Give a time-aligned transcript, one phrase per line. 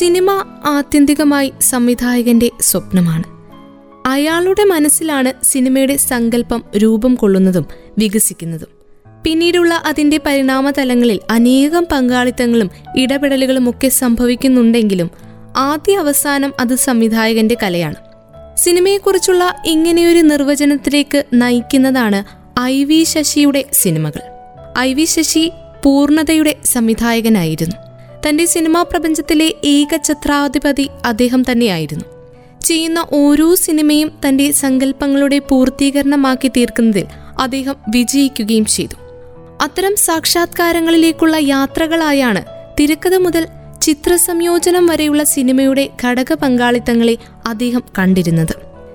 [0.00, 3.24] Cinema ആത്യന്തികമായി സംവിധായകന്റെ സ്വപ്നമാണ്.
[4.06, 7.66] അയാളുടെ മനസ്സിലാണ് സിനിമയുടെ സങ്കല്പം രൂപം കൊള്ളുന്നതും
[7.98, 8.68] വികസിക്കുന്നതും.
[9.24, 15.10] പിന്നീടുള്ള അതിന്റെ പരിണാമതലങ്ങളിൽ അനേകം പങ്കാളിത്തങ്ങളും ഇടപെടലുകളും ഒക്കെ സംഭവിക്കുന്നുണ്ടെങ്കിലും
[15.56, 17.94] ആദ്യ അവസാനം അത് സംവിധായകന്റെ കലയാണ്.
[18.56, 22.24] സിനിമയെക്കുറിച്ചുള്ള ഇങ്ങനെയൊരു നിർവചനത്തിലേക്ക് നയിക്കുന്നതാണ്
[22.60, 24.20] ഐ വി ശശിയുടെ സിനിമകൾ.
[24.78, 25.50] ഐ വി ശശി
[25.84, 27.89] പൂർണതയുടെ സംവിധായകനായിരുന്നു.
[28.26, 32.04] തന്റെ സിനിമാ പ്രപഞ്ചത്തിലെ ഏക ഛത്രാധിപതി അദ്ദേഹം തന്നെയായിരുന്നു.
[32.64, 37.04] ചെയ്യുന്ന ഓരോ സിനിമയും തന്റെ സങ്കല്പങ്ങളുടെ പൂർത്തീകരണമാക്കി തീർക്കുന്നതിൽ
[37.40, 38.94] അദ്ദേഹം വിജയിക്കുകയും ചെയ്തു.
[39.62, 42.42] അത്തരം സാക്ഷാത്കാരങ്ങളിലേക്കുള്ള യാത്രകളായാണ്
[42.80, 43.46] തിരക്കഥ മുതൽ
[43.82, 48.54] ചിത്രസംയോജനം വരെയുള്ള സിനിമയുടെ ഘടക പങ്കാളിത്തങ്ങളെ അദ്ദേഹം കണ്ടിരുന്നത്.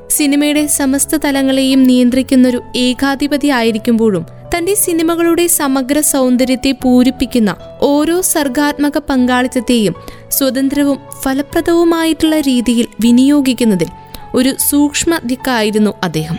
[0.09, 4.26] സിനിമയുടെ സമസ്ത തലങ്ങളെയും നിയന്ത്രിക്കുന്നൊരു ഏകാധിപതി ആയിരിക്കുമ്പോഴും
[4.66, 9.96] തന്റെ സിനിമകളുടെ സമഗ്ര സൗന്ദര്യത്തെ പൂരിപ്പിക്കുന്ന ഓരോ സർഗാത്മക പങ്കാളിത്തത്തെയും
[10.27, 13.88] സ്വതന്ത്രവും ഫലപ്രദവുമായിട്ടുള്ള രീതിയിൽ വിനിയോഗിക്കുന്നതിൽ
[14.35, 16.38] ഒരു സൂക്ഷ്മ ദിക്കായിരുന്നു അദ്ദേഹം.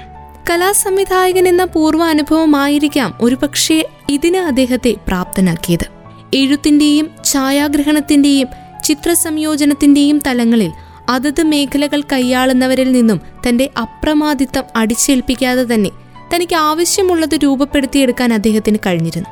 [0.50, 5.86] കലാസംവിധായകൻ എന്ന പൂർവ അനുഭവമായിരിക്കാം ഒരുപക്ഷെ ഇതിന് അദ്ദേഹത്തെ പ്രാപ്തനാക്കിയത്.
[6.34, 8.48] എഴുത്തിന്റെയും ഛായാഗ്രഹണത്തിന്റെയും
[8.84, 10.72] ചിത്രസംയോജനത്തിന്റെയും തലങ്ങളിൽ
[11.08, 19.28] അതത് മേഖലകൾ കൈയാളുന്നവരിൽ നിന്നും തന്റെ അപ്രമാദിത്വം അടിച്ചേൽപ്പിക്കാതെ തന്നെ തനിക്ക് ആവശ്യമുള്ളത് രൂപപ്പെടുത്തിയെടുക്കാൻ അദ്ദേഹത്തിന് കഴിഞ്ഞിരുന്നു.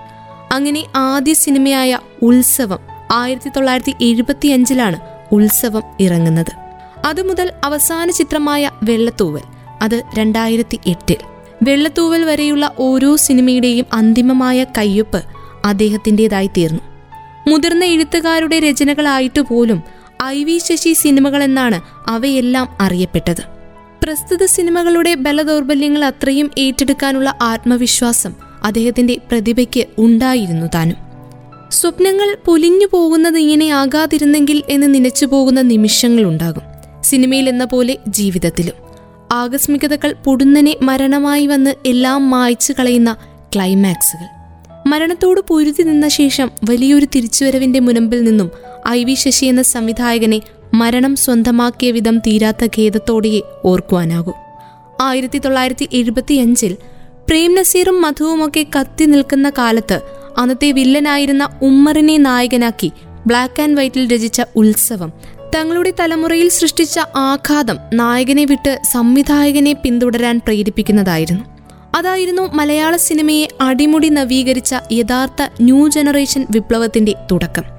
[0.53, 2.79] അങ്ങനെ ആദ്യ സിനിമയായ ഉത്സവം
[3.13, 5.01] ആയിരത്തി തൊള്ളായിരത്തി എഴുപത്തി അഞ്ചിലാണ്
[5.33, 6.53] ഉത്സവം ഇറങ്ങുന്നത്.
[7.07, 9.41] അതുമുതൽ അവസാന ചിത്രമായ വെള്ളത്തൂവൽ
[9.83, 11.17] അത് രണ്ടായിരത്തി എട്ടിൽ
[11.63, 15.25] വെള്ളത്തൂവൽ വരെയുള്ള ഓരോ സിനിമയുടെയും അന്തിമമായ കയ്യൊപ്പ്
[15.65, 16.81] അദ്ദേഹത്തിന്റെതായി തീർന്നു.
[17.49, 19.83] മുതിർന്ന എഴുത്തുകാരുടെ രചനകളായിട്ട് പോലും
[20.23, 23.54] ഐ വി ശശി സിനിമകളെന്നാണ് അവയെല്ലാം അറിയപ്പെട്ടത്.
[24.05, 30.97] പ്രസ്തുത സിനിമകളുടെ ബലദൗർബല്യങ്ങൾ അത്രയും ഏറ്റെടുക്കാനുള്ള ആത്മവിശ്വാസം അദ്ദേഹത്തിന്റെ പ്രതിഭയ്ക്ക് ഉണ്ടായിരുന്നു താനും.
[31.71, 36.63] സ്വപ്നങ്ങൾ പൊലിഞ്ഞു പോകുന്നത് ഇങ്ങനെ ആകാതിരുന്നെങ്കിൽ എന്ന് നനച്ചു പോകുന്ന നിമിഷങ്ങളുണ്ടാകും
[37.03, 38.75] സിനിമയിൽ എന്ന പോലെ ജീവിതത്തിലും.
[39.33, 43.17] ആകസ്മികതകൾ പൊടുന്നനെ മരണമായി വന്ന് എല്ലാം മായ്ച്ചു കളയുന്ന
[43.55, 44.29] ക്ലൈമാക്സുകൾ.
[44.87, 48.51] മരണത്തോട് പൊരുതി നിന്ന ശേഷം വലിയൊരു തിരിച്ചുവരവിന്റെ മുനമ്പിൽ നിന്നും
[48.89, 50.41] ഐ വി ശശി എന്ന സംവിധായകനെ
[50.75, 54.33] മരണം സ്വന്തമാക്കിയ വിധം തീരാത്ത ഖേദത്തോടെയെ ഓർക്കുവാനാകൂ.
[55.01, 56.77] ആയിരത്തി തൊള്ളായിരത്തി എഴുപത്തിയഞ്ചിൽ
[57.29, 60.01] പ്രേം നസീറും മധുവുമൊക്കെ കത്തി നിൽക്കുന്ന കാലത്ത്
[60.39, 62.93] അന്നത്തെ വില്ലനായിരുന്ന ഉമ്മറിനെ നായകനാക്കി
[63.27, 65.13] ബ്ലാക്ക് ആൻഡ് വൈറ്റിൽ രചിച്ച ഉത്സവം
[65.57, 71.45] തങ്ങളുടെ തലമുറയിൽ സൃഷ്ടിച്ച ആഘാതം നായകനെ വിട്ട് സംവിധായകനെ പിന്തുടരാൻ പ്രേരിപ്പിക്കുന്നതായിരുന്നു.
[71.95, 77.74] അതായിരുന്നു മലയാള സിനിമയെ അടിമുടി നവീകരിച്ച യഥാർത്ഥ ന്യൂ ജനറേഷൻ വിപ്ലവത്തിന്റെ തുടക്കം.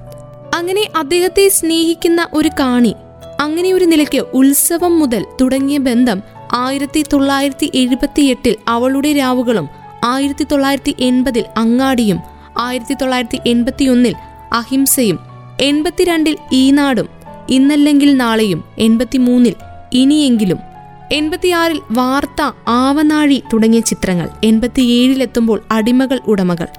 [0.55, 2.93] അങ്ങനെ അദ്ദേഹത്തെ സ്നേഹിക്കുന്ന ഒരു കാണി
[3.39, 6.19] അങ്ങനെ ഒരു നിലയ്ക്ക് ഉത്സവം മുതൽ തുടങ്ങിയ ബന്ധം
[6.57, 9.67] ആയിരത്തി തൊള്ളായിരത്തി എഴുപത്തി എട്ടിൽ അവളുടെ രാവുകളും
[10.05, 12.19] ആയിരത്തി തൊള്ളായിരത്തി എൺപതിൽ അങ്ങാടിയും
[12.59, 14.15] ആയിരത്തി തൊള്ളായിരത്തി എൺപത്തിയൊന്നിൽ
[14.51, 15.17] അഹിംസയും
[15.61, 17.07] എൺപത്തിരണ്ടിൽ ഈനാടും
[17.49, 19.55] ഇന്നല്ലെങ്കിൽ നാളെയും എൺപത്തിമൂന്നിൽ
[19.93, 20.59] ഇനിയെങ്കിലും
[21.11, 22.41] എൺപത്തിയാറിൽ വാർത്ത
[22.77, 26.69] ആവനാഴി തുടങ്ങിയ ചിത്രങ്ങൾ എൺപത്തിയേഴിലെത്തുമ്പോൾ അടിമകൾ ഉടമകൾ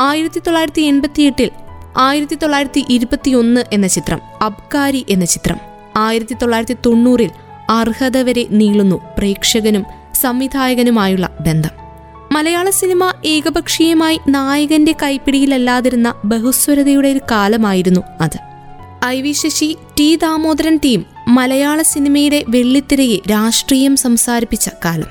[0.00, 1.50] ആയിരത്തി തൊള്ളായിരത്തി എൺപത്തിയെട്ടിൽ
[1.98, 5.56] ആയിരത്തി തൊള്ളായിരത്തി ഇരുപത്തിയൊന്ന് എന്ന ചിത്രം അബ്കാരി എന്ന ചിത്രം.
[5.96, 7.30] ആയിരത്തി തൊള്ളായിരത്തി തൊണ്ണൂറിൽ
[7.70, 9.84] അർഹത വരെ നീളുന്നു പ്രേക്ഷകനും
[10.14, 11.70] സംവിധായകനുമായുള്ള ബന്ധം.
[12.32, 18.38] മലയാള സിനിമ ഏകപക്ഷീയമായി നായകന്റെ കൈപ്പിടിയിലല്ലാതിരുന്ന ബഹുസ്വരതയുടെ ഒരു കാലമായിരുന്നു അത്.
[19.04, 25.08] I V Sasi T Damodaran team Malayala സിനിമയുടെ വെള്ളിത്തിരയെ രാഷ്ട്രീയം സംസാരിപ്പിച്ച കാലം.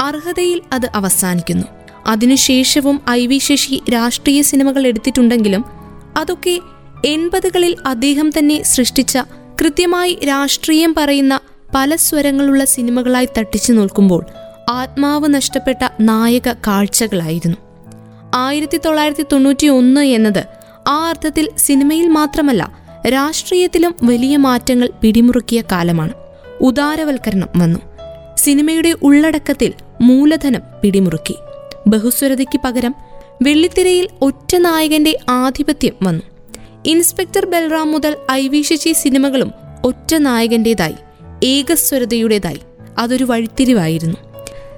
[0.00, 1.66] അർഹതയിൽ അത് അവസാനിക്കുന്നു.
[2.06, 5.79] അതിനുശേഷവും ഐ വി ശശി രാഷ്ട്രീയ സിനിമകൾ എടുത്തിട്ടുണ്ടെങ്കിലും
[6.16, 6.60] അതൊക്കെ
[7.04, 9.18] എൺപതുകളിൽ അദ്ദേഹം തന്നെ സൃഷ്ടിച്ച
[9.60, 11.40] കൃത്യമായി രാഷ്ട്രീയം പറയുന്ന
[11.74, 14.24] പല സ്വരങ്ങളുള്ള സിനിമകളായി തട്ടിച്ചു നോക്കുമ്പോൾ
[14.70, 17.56] ആത്മാവ് നഷ്ടപ്പെട്ട നായക കാഴ്ചകളായിരുന്നു.
[18.34, 20.44] ആയിരത്തി തൊള്ളായിരത്തി തൊണ്ണൂറ്റി ഒന്ന് എന്നത്
[20.88, 22.72] ആ അർത്ഥത്തിൽ സിനിമയിൽ മാത്രമല്ല
[23.08, 26.12] രാഷ്ട്രീയത്തിലും വലിയ മാറ്റങ്ങൾ പിടിമുറുക്കിയ കാലമാണ്.
[26.60, 27.80] ഉദാരവൽക്കരണം വന്നു.
[28.36, 31.36] സിനിമയുടെ ഉള്ളടക്കത്തിൽ മൂലധനം പിടിമുറുക്കി.
[31.86, 32.94] ബഹുസ്വരതയ്ക്ക് പകരം
[33.42, 36.22] വെള്ളിത്തിരയിൽ ഒറ്റ നായകന്റെ ആധിപത്യം വന്നു.
[36.86, 39.52] ഇൻസ്പെക്ടർ ബൽറാം മുതൽ ഐ വി ശശി സിനിമകളും
[39.84, 40.94] ഒറ്റ നായകന്റേതായി
[41.44, 42.60] ഏകസ്വരതയുടേതായി.
[42.98, 44.16] അതൊരു വഴിത്തിരിവായിരുന്നു.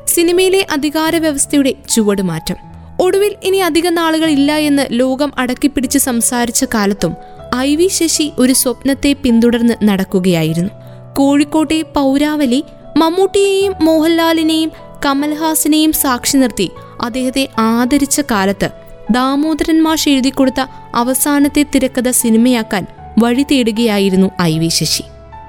[0.06, 2.56] സിനിമയിലെ അധികാര വ്യവസ്ഥയുടെ ചുവടുമാറ്റം
[3.00, 7.14] ഒടുവിൽ ഇനി അധിക നാളുകൾ ഇല്ല എന്ന് ലോകം അടക്കിപ്പിടിച്ച് സംസാരിച്ച കാലത്തും
[7.56, 10.70] ഐ വി ശശി ഒരു സ്വപ്നത്തെ പിന്തുടർന്ന് നടക്കുകയായിരുന്നു.
[11.19, 12.64] കോഴിക്കോട്ടെ പൗരാവലി
[12.96, 14.72] മമ്മൂട്ടിയെയും മോഹൻലാലിനെയും
[15.06, 16.70] കമൽഹാസിനെയും സാക്ഷി നിർത്തി.
[17.02, 18.70] അദ്ദേഹത്തെ ആദരിച്ച കാലത്ത്
[19.10, 20.60] ദാമോദരൻ മാഷ് എഴുതിക്കൊടുത്ത
[20.94, 22.87] അവസാനത്തെ തിരക്കഥ സിനിമയാക്കാൻ
[23.19, 25.02] വഴി തേടുകയായിരുന്നു ഐ വി ശശി.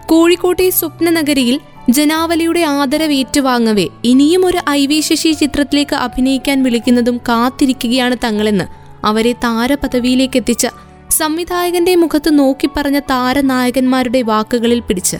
[0.05, 1.59] കോഴിക്കോട്ടെ സ്വപ്നനഗരിയിൽ
[1.89, 8.65] ജനാവലിയുടെ ആദരവ് ഏറ്റുവാങ്ങവേ ഇനിയും ഒരു ഐ വി ശശി ചിത്രത്തിലേക്ക് അഭിനയിക്കാൻ വിളിക്കുന്നതും കാത്തിരിക്കുകയാണ് തങ്ങളെന്ന്
[9.05, 10.67] അവരെ താരപദവിയിലേക്ക് എത്തിച്ച
[11.09, 15.17] സംവിധായകന്റെ മുഖത്ത് നോക്കിപ്പറഞ്ഞ താരനായകന്മാരുടെ വാക്കുകളിൽ പിടിച്ച്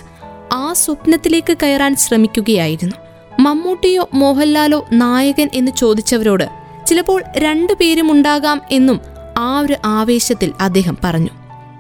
[0.54, 3.03] ആ സ്വപ്നത്തിലേക്ക് കയറാൻ ശ്രമിക്കുകയായിരുന്നു.
[3.40, 6.44] മമ്മൂട്ടിയോ മോഹൻലാലോ നായകൻ എന്ന് ചോദിച്ചവരോട്
[6.88, 9.00] ചിലപ്പോൾ രണ്ടു പേരും ഉണ്ടാകാം എന്നും
[9.38, 11.30] ആ ഒരു ആവേശത്തിൽ അദ്ദേഹം പറഞ്ഞു.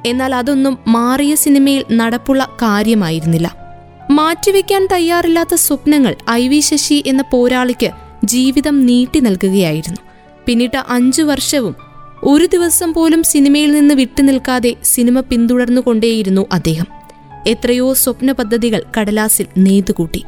[0.05, 3.55] എന്നാൽ അതൊന്നും മാറിയ സിനിമയിൽ നടപ്പുള്ള കാര്യമായിരുന്നില്ല.
[4.11, 7.91] മാറ്റിവെക്കാൻ തയ്യാറില്ലാത്ത സ്വപ്നങ്ങൾ ഐ വി ശശി എന്ന പോരാളിക്ക്
[8.25, 10.01] ജീവിതം നീട്ടി നൽകുകയായിരുന്നു.
[10.45, 11.75] പിന്നീട് അഞ്ചു വർഷവും
[12.23, 16.85] ഒരു ദിവസം പോലും സിനിമയിൽ നിന്ന് വിട്ടുനിൽക്കാതെ സിനിമ പിന്തുടർന്നുകൊണ്ടേയിരുന്നു അദ്ദേഹം.
[17.47, 20.23] എത്രയോ സ്വപ്ന പദ്ധതികൾ കടലാസിൽ നെയ്തുകൂട്ടി.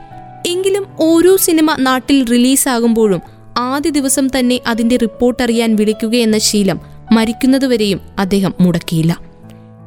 [0.46, 3.22] എങ്കിലും ഓരോ സിനിമ നാട്ടിൽ റിലീസാകുമ്പോഴും
[3.58, 6.80] ആദ്യ ദിവസം തന്നെ അതിന്റെ റിപ്പോർട്ട് അറിയാൻ വിളിക്കുകയെന്ന ശീലം
[7.12, 9.20] മരിക്കുന്നതുവരെയും അദ്ദേഹം മുടക്കിയില്ല.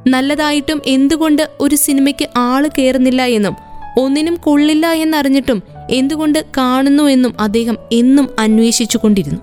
[0.06, 3.56] നല്ലതായിട്ടും എന്തുകൊണ്ട് ഒരു സിനിമയ്ക്ക് ആൾ കയറുന്നില്ല എന്നും
[3.96, 9.40] ഒന്നിനും കൊള്ളില്ല എന്നറിഞ്ഞിട്ടും എന്തുകൊണ്ട് കാണുന്നു എന്നും അദ്ദേഹം എന്നും അന്വേഷിച്ചുകൊണ്ടിരുന്നു.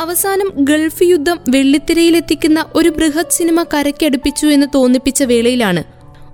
[0.00, 5.84] അവസാനം ഗൾഫ് യുദ്ധം വെള്ളിത്തിരയിലെത്തിക്കുന്ന ഒരു ബൃഹത് സിനിമ കരയ്ക്കടുപ്പിച്ചു എന്ന് തോന്നിപ്പിച്ച വേളയിലാണ്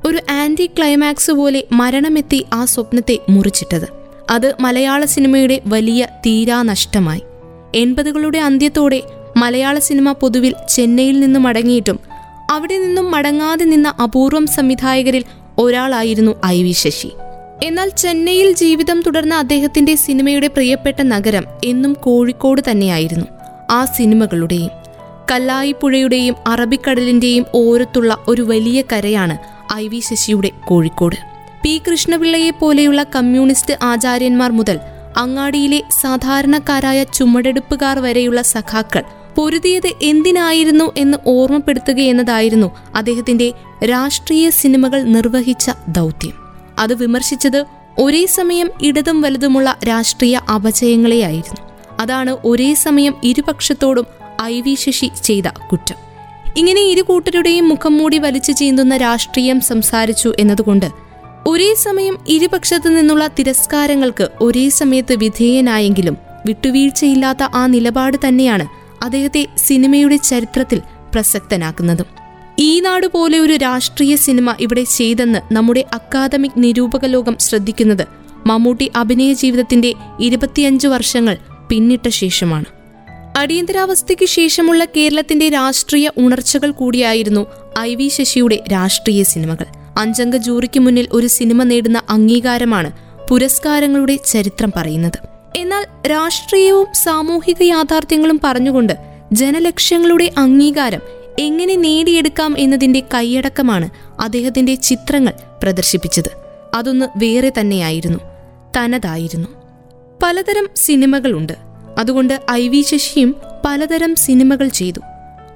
[0.06, 3.99] ഒരു ആന്റി ക്ലൈമാക്സ് പോലെ മരണമെത്തി ആ സ്വപ്നത്തെ മുറിച്ചിട്ടത്.
[4.30, 7.22] അത് മലയാള സിനിമയുടെ വലിയ തീരാനഷ്ടമായി.
[7.74, 9.02] എൺപതുകളുടെ അന്ത്യത്തോടെ
[9.36, 12.00] മലയാള സിനിമ പൊതുവിൽ ചെന്നൈയിൽ നിന്നും മടങ്ങിയിട്ടും
[12.50, 15.24] അവിടെ നിന്നും മടങ്ങാതെ നിന്ന അപൂർവം സംവിധായകരിൽ
[15.58, 17.10] ഒരാളായിരുന്നു ഐ വി ശശി.
[17.62, 23.26] എന്നാൽ ചെന്നൈയിൽ ജീവിതം തുടർന്ന അദ്ദേഹത്തിന്റെ സിനിമയുടെ പ്രിയപ്പെട്ട നഗരം എന്നും കോഴിക്കോട് തന്നെയായിരുന്നു
[23.70, 24.70] ആ സിനിമകളുടെയും
[25.30, 29.38] കല്ലായിപ്പുഴയുടെയും അറബിക്കടലിന്റെയും ഓരത്തുള്ള ഒരു വലിയ കരയാണ്
[29.74, 31.29] ഐ വി ശശിയുടെ കോഴിക്കോട്.
[31.62, 34.80] പി കൃഷ്ണപിള്ളയെ പോലെയുള്ള കമ്മ്യൂണിസ്റ്റ് ആചാര്യന്മാർ മുതൽ
[35.16, 39.02] അങ്ങാടിയിലെ സാധാരണക്കാരായ ചുമടെടുപ്പുകാർ വരെയുള്ള സഖാക്കൾ
[39.36, 43.52] പൊരുതിയത് എന്തിനായിരുന്നു എന്ന് ഓർമ്മപ്പെടുത്തുകയെന്നതായിരുന്നു അദ്ദേഹത്തിന്റെ
[43.84, 46.32] രാഷ്ട്രീയ സിനിമകൾ നിർവഹിച്ച ദൗത്യം.
[46.78, 47.64] അത് വിമർശിച്ചത്
[47.98, 51.70] ഒരേ സമയം ഇടതും വലുതുമുള്ള രാഷ്ട്രീയ അപജയങ്ങളെയായിരുന്നു
[52.00, 54.06] അതാണ് ഒരേ സമയം ഇരുപക്ഷത്തോടും
[54.42, 55.96] ഐ വി ശശി ചെയ്ത കുറ്റം.
[56.56, 61.09] ഇങ്ങനെ ഇരു കൂട്ടരുടെയും മുഖം മൂടി വലിച്ചു ചീന്തുന്ന രാഷ്ട്രീയം സംസാരിച്ചു എന്നതുകൊണ്ട്
[61.46, 66.16] ഒരേ സമയം ഇരുപക്ഷത്തു നിന്നുള്ള തിരസ്കാരങ്ങൾക്ക് ഒരേ സമയത്ത് വിധേയനായെങ്കിലും
[66.46, 68.66] വിട്ടുവീഴ്ചയില്ലാത്ത ആ നിലപാട് തന്നെയാണ്
[69.04, 70.82] അദ്ദേഹത്തെ സിനിമയുടെ ചരിത്രത്തിൽ
[71.14, 72.06] പ്രസക്തനാക്കുന്നതും.
[72.58, 78.06] ഈ നാട് പോലെ ഒരു രാഷ്ട്രീയ സിനിമ ഇവിടെ ചെയ്തെന്ന് നമ്മുടെ അക്കാദമിക് നിരൂപക ലോകം ശ്രദ്ധിക്കുന്നത്
[78.46, 81.38] മമ്മൂട്ടി അഭിനയ ജീവിതത്തിന്റെ ഇരുപത്തിയഞ്ചു വർഷങ്ങൾ
[81.68, 82.64] പിന്നിട്ട ശേഷമാണ്.
[83.38, 87.46] അടിയന്തരാവസ്ഥയ്ക്ക് ശേഷമുള്ള കേരളത്തിന്റെ രാഷ്ട്രീയ ഉണർച്ചകൾ കൂടിയായിരുന്നു
[87.78, 89.79] ഐ വി ശശിയുടെ രാഷ്ട്രീയ സിനിമകൾ.
[89.98, 92.92] അഞ്ചംഗ ജൂറിക്ക് മുന്നിൽ ഒരു സിനിമ നേടുന്ന അംഗീകാരമാണ്
[93.30, 95.18] പുരസ്കാരങ്ങളുടെ ചരിത്രം പറയുന്നത്.
[95.56, 98.92] എന്നാൽ രാഷ്ട്രീയവും സാമൂഹിക യാഥാർത്ഥ്യങ്ങളും പറഞ്ഞുകൊണ്ട്
[99.32, 101.00] ജനലക്ഷ്യങ്ങളുടെ അംഗീകാരം
[101.38, 103.88] എങ്ങനെ നേടിയെടുക്കാം എന്നതിന്റെ കൈയടക്കമാണ്
[104.20, 105.32] അദ്ദേഹത്തിന്റെ ചിത്രങ്ങൾ
[105.62, 106.30] പ്രദർശിപ്പിച്ചത്.
[106.74, 108.18] അതൊന്ന് വേറെ തന്നെയായിരുന്നു
[108.76, 109.48] തനതായിരുന്നു.
[110.22, 111.52] പലതരം സിനിമകളുണ്ട്.
[111.98, 115.00] അതുകൊണ്ട് ഐ വി ശശിയും പലതരം സിനിമകൾ ചെയ്തു.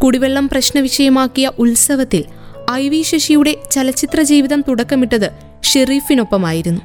[0.05, 2.25] കുടിവെള്ളം പ്രശ്നവിഷയമാക്കിയ ഉത്സവത്തിൽ
[2.75, 5.31] ഐ വി ശശിയുടെ ചലച്ചിത്ര ജീവിതം തുടക്കമിട്ടത്
[5.63, 6.81] ഷെറീഫിനൊപ്പമായിരുന്നു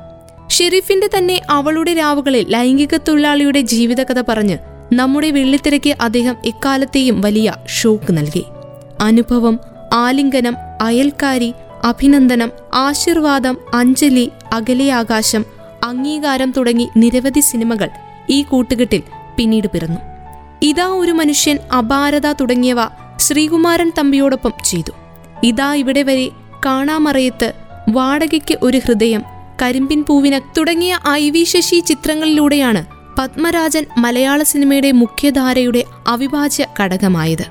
[0.50, 4.58] ഷെരീഫിന്റെ തന്നെ അവളുടെ രാവുകളിൽ ലൈംഗിക തൊഴിലാളിയുടെ ജീവിതകഥ പറഞ്ഞ്
[4.94, 8.46] നമ്മുടെ വെള്ളിത്തിരയ്ക്ക് അദ്ദേഹം എക്കാലത്തെയും വലിയ ഷോക്ക് നൽകി.
[9.02, 9.60] അനുഭവം
[9.94, 11.54] ആലിംഗനം അയൽക്കാരി
[11.84, 15.46] അഭിനന്ദനം ആശീർവാദം അഞ്ജലി അകലെ ആകാശം
[15.84, 17.90] അംഗീകാരം തുടങ്ങി നിരവധി സിനിമകൾ
[18.30, 19.04] ഈ കൂട്ടുകെട്ടിൽ
[19.38, 20.02] പിന്നീട് പിറന്നു.
[20.62, 22.78] ഇതാ ഒരു മനുഷ്യൻ അപാരത തുടങ്ങിയവ
[23.18, 24.92] ശ്രീകുമാരൻ തമ്പിയോടൊപ്പം ചെയ്തു.
[25.44, 26.30] ഇതാ ഇവിടെ വരെ
[26.66, 27.54] കാണാമറയത്ത്
[27.90, 29.24] വാടകയ്ക്ക് ഒരു ഹൃദയം
[29.62, 32.86] കരിമ്പിൻ പൂവിന തുടങ്ങിയ ഐ വി ശശി ചിത്രങ്ങളിലൂടെയാണ്
[33.20, 37.46] പത്മരാജൻ മലയാള സിനിമയുടെ മുഖ്യധാരയുടെ അവിഭാജ്യ ഘടകമായത്.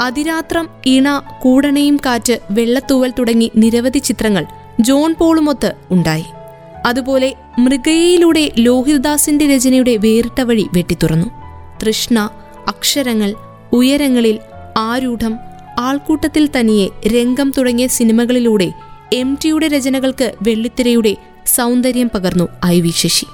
[0.00, 4.46] അതിരാത്രം ഇണ കൂടണയും കാറ്റ് വെള്ളത്തൂവൽ തുടങ്ങി നിരവധി ചിത്രങ്ങൾ
[4.80, 6.24] ജോൺ പോളുമൊത്ത് ഉണ്ടായി.
[6.86, 11.26] അതുപോലെ മൃഗയയിലൂടെ ലോഹിതദാസിന്റെ രചനയുടെ വേറിട്ട വഴി വെട്ടിത്തുറന്നു.
[11.82, 12.30] തൃഷ്ണ
[12.68, 13.34] അക്ഷരങ്ങൾ
[13.72, 14.38] ഉയരങ്ങളിൽ
[14.78, 15.38] ആരൂഢം
[15.80, 18.72] ആൾക്കൂട്ടത്തിൽ തനിയെ രംഗം തുടങ്ങിയ സിനിമകളിലൂടെ
[19.12, 23.26] എം ടിയുടെ രചനകൾക്ക് വെള്ളിത്തിരയുടെ സൗന്ദര്യം പകർന്നു ഐ വി ശശി.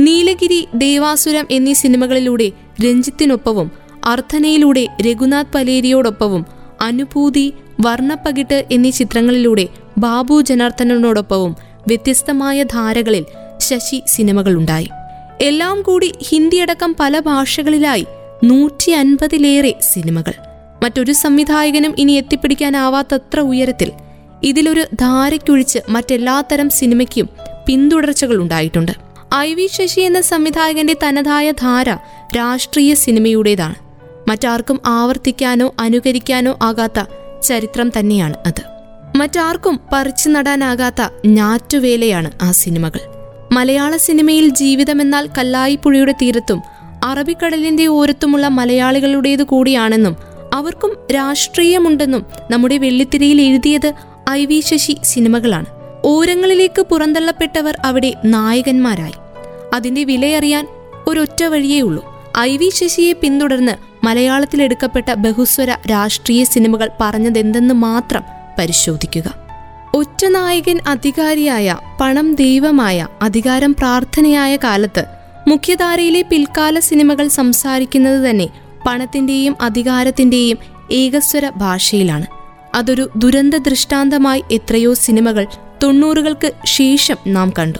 [0.00, 2.52] നീലഗിരി ദേവാസുരം എന്നീ സിനിമകളിലൂടെ
[2.84, 3.70] രഞ്ജിത്തിനൊപ്പവും
[4.04, 6.46] അർത്ഥനയിലൂടെ രഘുനാഥ് പലേരിയോടൊപ്പവും
[6.80, 9.68] അനുഭൂതി വർണപ്പകിട്ട് എന്നീ ചിത്രങ്ങളിലൂടെ
[9.98, 11.56] ബാബു ജനാർദ്ദനോടൊപ്പവും
[11.88, 13.24] വ്യത്യസ്തമായ ധാരകളിൽ
[13.58, 14.88] ശശി സിനിമകളുണ്ടായി.
[15.40, 18.06] എല്ലാം കൂടി ഹിന്ദിയടക്കം പല ഭാഷകളിലായി
[18.44, 20.53] നൂറ്റി അൻപതിലേറെ സിനിമകൾ.
[20.84, 23.92] മറ്റൊരു സംവിധായകനും ഇനി എത്തിപ്പിടിക്കാനാവാത്തത്ര ഉയരത്തിൽ.
[24.42, 27.28] ഇതിലൊരു ധാരയ്ക്കൊഴിച്ച് മറ്റെല്ലാത്തരം സിനിമയ്ക്കും
[27.66, 28.92] പിന്തുടർച്ചകൾ ഉണ്ടായിട്ടുണ്ട്.
[29.34, 31.90] ഐ വി ശശി എന്ന സംവിധായകന്റെ തനതായ ധാര
[32.36, 33.74] രാഷ്ട്രീയ സിനിമയുടേതാണ്.
[34.28, 37.00] മറ്റാർക്കും ആവർത്തിക്കാനോ അനുകരിക്കാനോ ആകാത്ത
[37.42, 38.62] ചരിത്രം തന്നെയാണ് അത്.
[39.16, 43.00] മറ്റാർക്കും പറിച്ചു നടാനാകാത്ത ഞാറ്റുവേലയാണ് ആ സിനിമകൾ.
[43.52, 46.62] മലയാള സിനിമയിൽ ജീവിതമെന്നാൽ കല്ലായിപ്പുഴയുടെ തീരത്തും
[47.04, 53.92] അറബിക്കടലിന്റെ ഓരത്തുമുള്ള മലയാളികളുടേതു കൂടിയാണെന്നും അവർക്കും രാഷ്ട്രീയമുണ്ടെന്നും നമ്മുടെ വെള്ളിത്തിരയിൽ എഴുതിയത്
[54.30, 55.66] ഐ വി ശശി സിനിമകളാണ്.
[56.04, 59.12] ഓരങ്ങളിലേക്ക് പുറന്തള്ളപ്പെട്ടവർ അവിടെ നായകന്മാരായി.
[59.74, 60.66] അതിന്റെ വിലയറിയാൻ
[61.06, 62.32] ഒരൊറ്റ വഴിയേ ഉള്ളൂ.
[62.38, 68.22] ഐ വി ശശിയെ പിന്തുടർന്ന് മലയാളത്തിലെടുക്കപ്പെട്ട ബഹുസ്വര രാഷ്ട്രീയ സിനിമകൾ പറഞ്ഞതെന്തെന്ന് മാത്രം
[68.58, 69.34] പരിശോധിക്കുക.
[69.94, 75.04] ഒറ്റ നായകൻ അധികാരിയായ പണം ദൈവമായ അധികാരം പ്രാർത്ഥനയായ കാലത്ത്
[75.48, 78.48] മുഖ്യധാരയിലെ പിൽക്കാല സിനിമകൾ സംസാരിക്കുന്നത് തന്നെ
[78.86, 80.58] പണത്തിന്റെയും അധികാരത്തിന്റെയും
[80.90, 82.26] ഏകസ്വര ഭാഷയിലാണ്.
[82.74, 85.46] അതൊരു ദുരന്ത ദൃഷ്ടാന്തമായി എത്രയോ സിനിമകൾ
[85.82, 87.78] തൊണ്ണൂറുകൾക്ക് ശേഷം നാം കണ്ടു.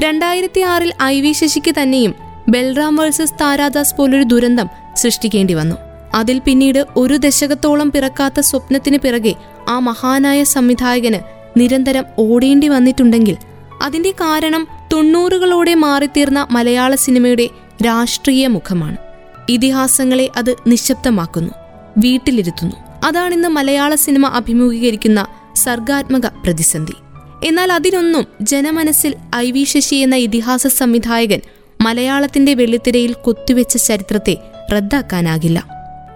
[0.00, 2.14] രണ്ടായിരത്തി ആറിൽ ഐ വി ശശിക്ക് തന്നെയും
[2.48, 5.76] ബൽറാം വേഴ്സസ് താരാദാസ് പോലൊരു ദുരന്തം സൃഷ്ടിക്കേണ്ടി വന്നു.
[6.14, 9.34] അതിൽ പിന്നീട് ഒരു ദശകത്തോളം പിറക്കാത്ത സ്വപ്നത്തിന് പിറകെ
[9.68, 11.18] ആ മഹാനായ സംവിധായകന്
[11.58, 13.36] നിരന്തരം ഓടേണ്ടി വന്നിട്ടുണ്ടെങ്കിൽ
[13.82, 17.48] അതിന്റെ കാരണം തൊണ്ണൂറുകളോടെ മാറിത്തീർന്ന മലയാള സിനിമയുടെ
[17.86, 18.96] രാഷ്ട്രീയ മുഖമാണ്.
[19.52, 21.52] ഇതിഹാസങ്ങളെ അത് നിശബ്ദമാക്കുന്നു
[21.98, 22.76] വീട്ടിലിരുത്തുന്നു.
[23.04, 26.94] അതാണിന്ന് മലയാള സിനിമ അഭിമുഖീകരിക്കുന്ന സർഗാത്മക പ്രതിസന്ധി.
[27.44, 31.40] എന്നാൽ അതിനൊന്നും ജനമനസ്സിൽ ഐ വി ശശി എന്ന ഇതിഹാസ സംവിധായകൻ
[31.80, 34.36] മലയാളത്തിന്റെ വെള്ളിത്തിരയിൽ കൊത്തിവെച്ച ചരിത്രത്തെ
[34.72, 35.72] റദ്ദാക്കാനാകില്ല.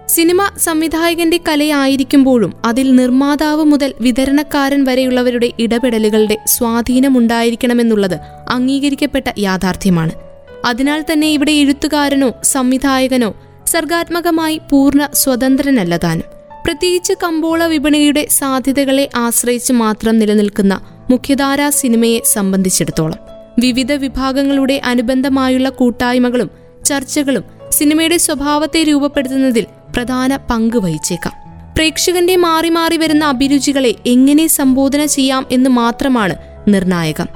[0.07, 10.26] സിനിമ സംവിധായകന്റെ കലയായിരിക്കുമ്പോഴും അതിൽ നിർമ്മാതാവ് മുതൽ വിതരണക്കാരൻ വരെയുള്ളവരുടെ ഇടപെടലുകളുടെ സ്വാധീനമുണ്ടായിരിക്കണമെന്നുള്ളത് അംഗീകരിക്കപ്പെട്ട യാഥാർത്ഥ്യമാണ്.
[10.65, 13.35] അതിനാൽ തന്നെ ഇവിടെ എഴുത്തുകാരനോ സംവിധായകനോ
[13.67, 16.23] സർഗാത്മകമായി പൂർണ സ്വതന്ത്രനല്ല താനും.
[16.65, 23.17] പ്രത്യേകിച്ച് കമ്പോള വിപണിയുടെ സാധ്യതകളെ ആശ്രയിച്ച് മാത്രം നിലനിൽക്കുന്ന മുഖ്യധാരാ സിനിമയെ സംബന്ധിച്ചിടത്തോളം.
[23.59, 26.49] വിവിധ വിഭാഗങ്ങളുടെ അനുബന്ധമായുള്ള കൂട്ടായ്മകളും
[26.85, 31.33] ചർച്ചകളും സിനിമയുടെ സ്വഭാവത്തെ രൂപപ്പെടുത്തുന്നതിൽ പ്രധാന പങ്ക് വഹിച്ചേക്കാം.
[31.75, 36.35] പ്രേക്ഷകന്റെ മാറി മാറി വരുന്ന അഭിരുചികളെ എങ്ങനെ സംബോധന ചെയ്യാം എന്ന് മാത്രമാണ്
[36.67, 37.27] നിർണായകം.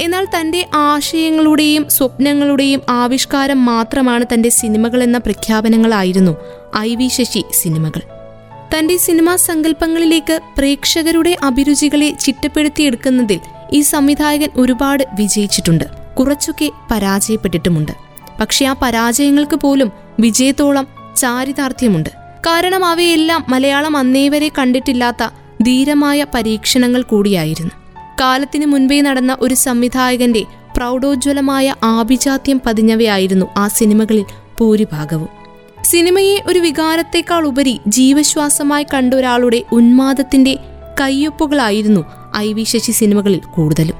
[0.00, 6.36] എന്നാൽ തന്റെ ആശയങ്ങളുടെയും സ്വപ്നങ്ങളുടെയും ആവിഷ്കാരം മാത്രമാണ് തന്റെ സിനിമകൾ എന്ന പ്രഖ്യാപനങ്ങളായിരുന്നു
[6.76, 8.00] ഐ വി ശശി സിനിമകൾ.
[8.78, 13.40] തന്റെ സിനിമാ സങ്കല്പങ്ങളിലേക്ക് പ്രേക്ഷകരുടെ അഭിരുചികളെ ചിട്ടപ്പെടുത്തിയെടുക്കുന്നതിൽ
[13.72, 15.84] ഈ സംവിധായകൻ ഒരുപാട് വിജയിച്ചിട്ടുണ്ട്.
[16.18, 17.92] കുറച്ചൊക്കെ പരാജയപ്പെട്ടിട്ടുമുണ്ട്.
[18.40, 22.10] പക്ഷെ ആ പരാജയങ്ങൾക്ക് പോലും വിജയത്തോളം ചാരിതാർത്ഥ്യമുണ്ട്.
[22.46, 25.28] കാരണം അവയെല്ലാം മലയാളം അന്നേവരെ കണ്ടിട്ടില്ലാത്ത
[25.62, 27.81] ധീരമായ പരീക്ഷണങ്ങൾ കൂടിയായിരുന്നു.
[28.20, 30.42] കാലത്തിനു മുൻപേ നടന്ന ഒരു സംവിധായകന്റെ
[30.76, 34.24] പ്രൗഢോജ്വലമായ ആഭിജാത്യം പതിഞ്ഞവയായിരുന്നു ആ സിനിമകളിൽ
[34.60, 35.28] ഭൂരിഭാഗവും.
[35.84, 40.58] സിനിമയെ ഒരു വികാരത്തെക്കാൾ ഉപരി ജീവശ്വാസമായി കണ്ട ഒരാളുടെ ഉന്മാദത്തിന്റെ
[41.00, 42.04] കയ്യൊപ്പുകളായിരുന്നു
[42.36, 43.96] ഐ വി ശശി സിനിമകളിൽ കൂടുതലും.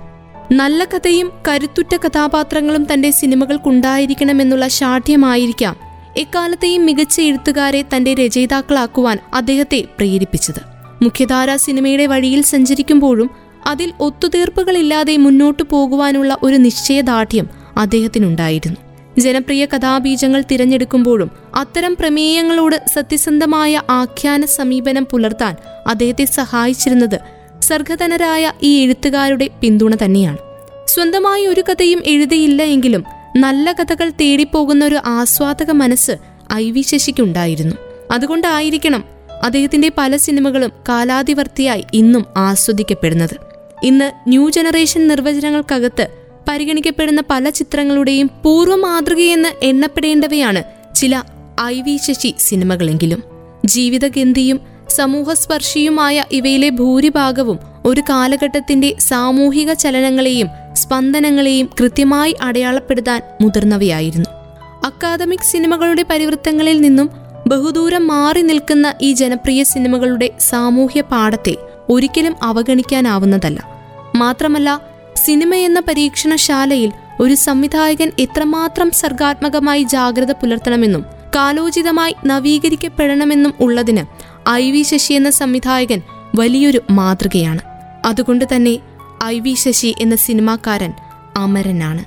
[0.53, 5.77] നല്ല കഥയും കരുത്തുറ്റ കഥാപാത്രങ്ങളും തന്റെ സിനിമകൾക്കുണ്ടായിരിക്കണമെന്നുള്ള ശാഠ്യമായിരിക്കാം
[6.17, 10.61] എക്കാലത്തെയും മികച്ച എഴുത്തുകാരെ തന്റെ രചയിതാക്കളാക്കുവാൻ അദ്ദേഹത്തെ പ്രേരിപ്പിച്ചത്.
[11.03, 18.81] മുഖ്യധാരാ സിനിമയുടെ വഴിയിൽ സഞ്ചരിക്കുമ്പോഴും അതിൽ ഒത്തുതീർപ്പുകളില്ലാതെ മുന്നോട്ടു പോകുവാനുള്ള ഒരു നിശ്ചയദാർഢ്യം അദ്ദേഹത്തിനുണ്ടായിരുന്നു.
[19.19, 27.19] ജനപ്രിയ കഥാബീജങ്ങൾ തിരഞ്ഞെടുക്കുമ്പോഴും അത്തരം പ്രമേയങ്ങളോട് സത്യസന്ധമായ ആഖ്യാന സമീപനം പുലർത്താൻ അദ്ദേഹത്തെ സഹായിച്ചിരുന്നത്
[27.61, 30.39] സർഗധനരായ ഈ എഴുത്തുകാരുടെ പിന്തുണ തന്നെയാണ്.
[30.87, 33.05] സ്വന്തമായി ഒരു കഥയും എഴുതിയില്ല എങ്കിലും
[33.37, 36.13] നല്ല കഥകൾ തേടിപ്പോകുന്ന ഒരു ആസ്വാദക മനസ്സ്
[36.53, 37.77] ഐ വി ശശിക്കുണ്ടായിരുന്നു.
[38.11, 39.05] അതുകൊണ്ടായിരിക്കണം
[39.43, 43.52] അദ്ദേഹത്തിന്റെ പല സിനിമകളും കാലാതിവർത്തിയായി ഇന്നും ആസ്വദിക്കപ്പെടുന്നത്.
[43.83, 46.09] ഇന്ന് ന്യൂ ജനറേഷൻ നിർവചനങ്ങൾക്കകത്ത്
[46.49, 50.63] പരിഗണിക്കപ്പെടുന്ന പല ചിത്രങ്ങളുടെയും പൂർവ മാതൃകയെന്ന് എണ്ണപ്പെടേണ്ടവയാണ്
[50.95, 51.23] ചില
[51.61, 53.23] ഐ വി ശശി സിനിമകളെങ്കിലും.
[53.65, 64.31] ജീവിതഗന്ധിയും സമൂഹസ്പർശിയുമായ ഇവയിലെ ഭൂരിഭാഗവും ഒരു കാലഘട്ടത്തിന്റെ സാമൂഹിക ചലനങ്ങളെയും സ്പന്ദനങ്ങളെയും കൃത്യമായി അടയാളപ്പെടുത്താൻ മുതിർന്നവയായിരുന്നു.
[64.85, 67.11] അക്കാദമിക് സിനിമകളുടെ പരിവൃത്തങ്ങളിൽ നിന്നും
[67.47, 71.57] ബഹുദൂരം മാറി നിൽക്കുന്ന ഈ ജനപ്രിയ സിനിമകളുടെ സാമൂഹ്യ പാഠത്തെ
[71.91, 73.72] ഒരിക്കലും അവഗണിക്കാനാവുന്നതല്ല.
[74.23, 74.71] മാത്രമല്ല
[75.25, 81.03] സിനിമ എന്ന പരീക്ഷണശാലയിൽ ഒരു സംവിധായകൻ എത്രമാത്രം സർഗാത്മകമായി ജാഗ്രത പുലർത്തണമെന്നും
[81.37, 84.03] കാലോചിതമായി നവീകരിക്കപ്പെടണമെന്നും ഉള്ളതിന്
[84.51, 86.01] ഐ വി ശശി എന്ന സംവിധായകൻ
[86.35, 87.63] വലിയൊരു മാതൃകയാണ്.
[88.05, 88.75] അതുകൊണ്ട് തന്നെ
[89.25, 90.93] ഐ വി ശശി എന്ന സിനിമാക്കാരൻ
[91.37, 92.03] അമരനാണ്.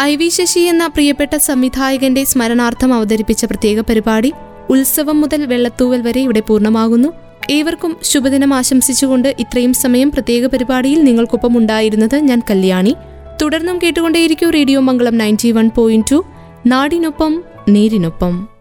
[0.00, 4.30] ഐ വി ശശി എന്ന പ്രിയപ്പെട്ട സംവിധായകന്റെ സ്മരണാർത്ഥം അവതരിപ്പിച്ച പ്രത്യേക പരിപാടി
[4.70, 7.10] ഉത്സവം മുതൽ വെള്ളത്തൂവൽ വരെ ഇവിടെ പൂർണമാകുന്നു.
[7.50, 12.94] ഏവർക്കും ശുഭദിനം ആശംസിച്ചുകൊണ്ട് ഇത്രയും സമയം പ്രത്യേക പരിപാടിയിൽ നിങ്ങൾക്കൊപ്പം ഉണ്ടായിരുന്നത് ഞാൻ കല്യാണി.
[13.42, 16.24] തുടർന്നും കേട്ടുകൊണ്ടേയിരിക്കും radio Mangalam ninety one point two
[16.66, 18.53] നാടിനൊപ്പം നേരിനൊപ്പം.